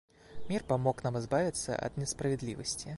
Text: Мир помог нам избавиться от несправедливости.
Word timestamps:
Мир 0.49 0.63
помог 0.63 1.03
нам 1.03 1.19
избавиться 1.19 1.75
от 1.75 1.95
несправедливости. 1.95 2.87